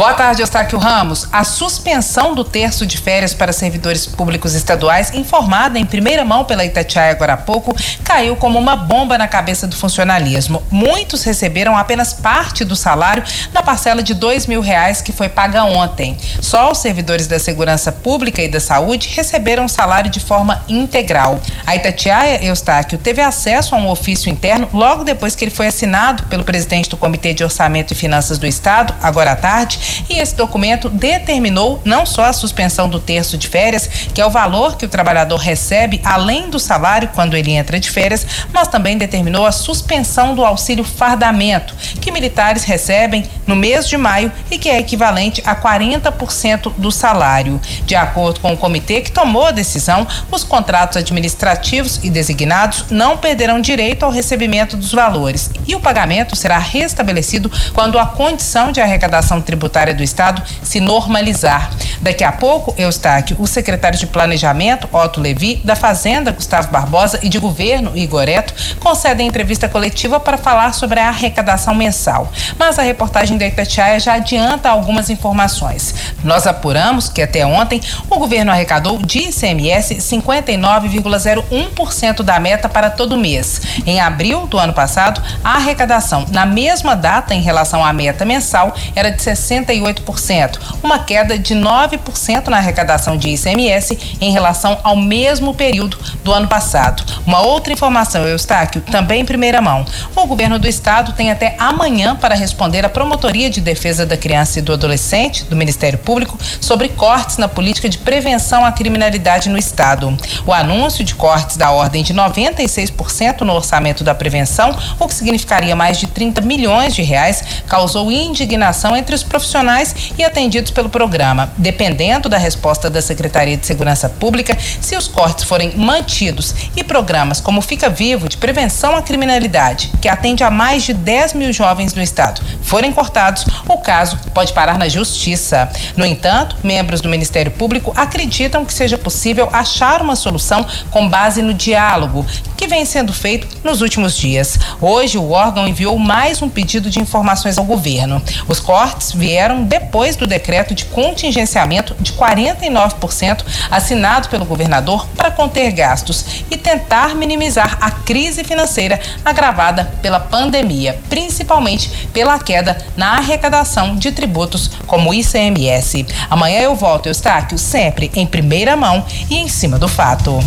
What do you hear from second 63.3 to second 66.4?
o secretário de Planejamento, Otto Levi, da Fazenda,